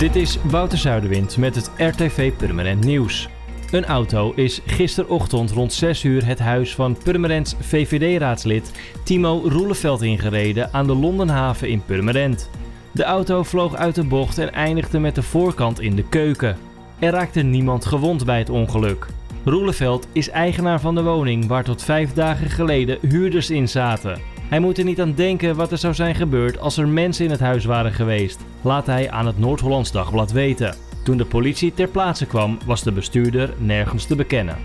[0.00, 3.28] Dit is Wouter Zuiderwind met het RTV Purmerend Nieuws.
[3.70, 8.72] Een auto is gisterochtend rond 6 uur het huis van Purmerends VVD-raadslid
[9.04, 12.50] Timo Roeleveld ingereden aan de Londenhaven in Purmerend.
[12.92, 16.56] De auto vloog uit de bocht en eindigde met de voorkant in de keuken.
[16.98, 19.06] Er raakte niemand gewond bij het ongeluk.
[19.44, 24.20] Roeleveld is eigenaar van de woning waar tot vijf dagen geleden huurders in zaten.
[24.50, 27.30] Hij moet er niet aan denken wat er zou zijn gebeurd als er mensen in
[27.30, 30.74] het huis waren geweest, laat hij aan het Noord-Hollands Dagblad weten.
[31.04, 34.56] Toen de politie ter plaatse kwam, was de bestuurder nergens te bekennen.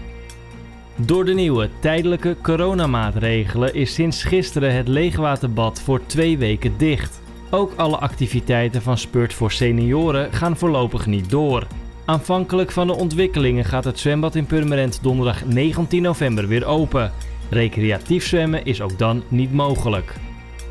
[0.96, 7.22] Door de nieuwe tijdelijke coronamaatregelen is sinds gisteren het leegwaterbad voor twee weken dicht.
[7.50, 11.68] Ook alle activiteiten van Spurt voor senioren gaan voorlopig niet door.
[12.06, 17.12] Aanvankelijk van de ontwikkelingen gaat het zwembad in Purmerend donderdag 19 november weer open.
[17.50, 20.14] Recreatief zwemmen is ook dan niet mogelijk.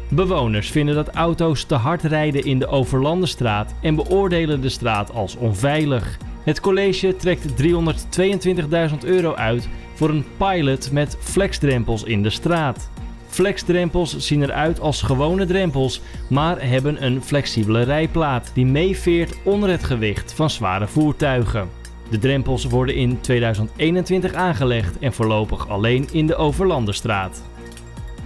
[0.09, 5.37] Bewoners vinden dat auto's te hard rijden in de Overlandenstraat en beoordelen de straat als
[5.37, 6.19] onveilig.
[6.43, 12.91] Het college trekt 322.000 euro uit voor een pilot met flexdrempels in de straat.
[13.27, 19.85] Flexdrempels zien eruit als gewone drempels, maar hebben een flexibele rijplaat die meeveert onder het
[19.85, 21.84] gewicht van zware voertuigen.
[22.15, 27.43] De drempels worden in 2021 aangelegd en voorlopig alleen in de Overlandenstraat.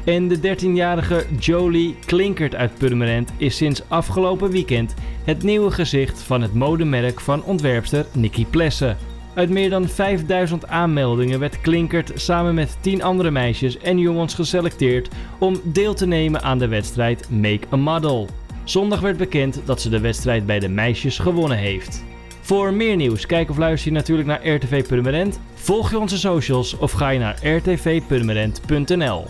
[0.04, 4.94] En de 13-jarige Jolie Klinkert uit Purmerend is sinds afgelopen weekend
[5.24, 8.96] het nieuwe gezicht van het modemerk van ontwerpster Nikki Plessen.
[9.34, 15.08] Uit meer dan 5000 aanmeldingen werd Klinkert samen met 10 andere meisjes en jongens geselecteerd
[15.38, 18.28] om deel te nemen aan de wedstrijd Make a Model.
[18.64, 22.04] Zondag werd bekend dat ze de wedstrijd bij de meisjes gewonnen heeft.
[22.48, 25.40] Voor meer nieuws, kijk of luister je natuurlijk naar RTV Purmerend.
[25.54, 29.24] Volg je onze socials of ga je naar rtvpurmerend.nl.